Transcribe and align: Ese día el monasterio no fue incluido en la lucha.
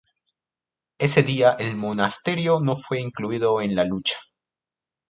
Ese 0.97 1.21
día 1.21 1.51
el 1.59 1.75
monasterio 1.75 2.59
no 2.59 2.75
fue 2.75 2.99
incluido 2.99 3.61
en 3.61 3.75
la 3.75 3.85
lucha. 3.85 4.15